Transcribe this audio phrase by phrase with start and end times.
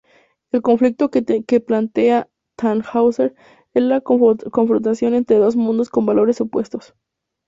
[0.51, 1.23] El conflicto que
[1.59, 3.35] plantea "Tannhäuser"
[3.75, 6.95] es la confrontación entre dos mundos con valores opuestos.